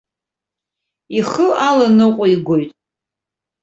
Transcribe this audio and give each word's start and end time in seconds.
Ихы 1.19 1.47
аланыҟәигоит. 1.67 2.71